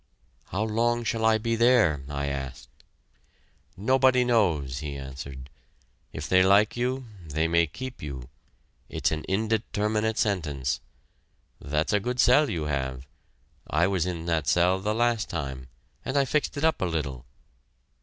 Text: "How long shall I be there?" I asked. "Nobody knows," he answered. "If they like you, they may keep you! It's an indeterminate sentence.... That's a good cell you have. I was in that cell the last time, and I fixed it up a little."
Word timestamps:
"How 0.45 0.63
long 0.63 1.03
shall 1.03 1.23
I 1.23 1.37
be 1.37 1.55
there?" 1.55 2.01
I 2.09 2.25
asked. 2.25 2.69
"Nobody 3.77 4.23
knows," 4.25 4.79
he 4.79 4.95
answered. 4.97 5.47
"If 6.11 6.27
they 6.27 6.41
like 6.41 6.75
you, 6.75 7.05
they 7.23 7.47
may 7.47 7.67
keep 7.67 8.01
you! 8.01 8.27
It's 8.89 9.11
an 9.11 9.23
indeterminate 9.27 10.17
sentence.... 10.17 10.81
That's 11.59 11.93
a 11.93 11.99
good 11.99 12.19
cell 12.19 12.49
you 12.49 12.63
have. 12.63 13.05
I 13.69 13.85
was 13.85 14.07
in 14.07 14.25
that 14.25 14.47
cell 14.47 14.79
the 14.79 14.95
last 14.95 15.29
time, 15.29 15.67
and 16.03 16.17
I 16.17 16.25
fixed 16.25 16.57
it 16.57 16.63
up 16.63 16.81
a 16.81 16.85
little." 16.85 17.27